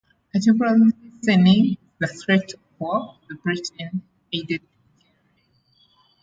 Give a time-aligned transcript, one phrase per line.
[0.33, 0.89] A temporary
[1.23, 4.01] lessening in the threat of war with Britain
[4.33, 4.61] aided
[4.99, 5.13] Gerry.